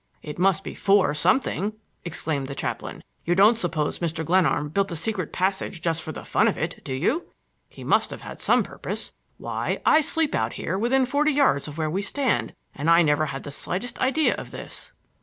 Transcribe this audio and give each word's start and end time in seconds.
"It 0.23 0.39
must 0.39 0.63
be 0.63 0.73
for 0.73 1.13
something!" 1.13 1.73
exclaimed 2.03 2.47
the 2.47 2.55
chaplain. 2.55 3.03
"You 3.23 3.35
don't 3.35 3.59
suppose 3.59 3.99
Mr. 3.99 4.25
Glenarm 4.25 4.69
built 4.69 4.91
a 4.91 4.95
secret 4.95 5.31
passage 5.31 5.79
just 5.79 6.01
for 6.01 6.11
the 6.11 6.25
fun 6.25 6.47
of 6.47 6.57
it, 6.57 6.83
do 6.83 6.91
you? 6.91 7.25
He 7.69 7.83
must 7.83 8.09
have 8.09 8.21
had 8.21 8.41
some 8.41 8.63
purpose. 8.63 9.13
Why, 9.37 9.79
I 9.85 10.01
sleep 10.01 10.33
out 10.33 10.53
here 10.53 10.75
within 10.75 11.05
forty 11.05 11.33
yards 11.33 11.67
of 11.67 11.77
where 11.77 11.87
we 11.87 12.01
stand 12.01 12.55
and 12.73 12.89
I 12.89 13.03
never 13.03 13.27
had 13.27 13.43
the 13.43 13.51
slightest 13.51 13.99
idea 13.99 14.33
of 14.37 14.49
this." 14.49 14.91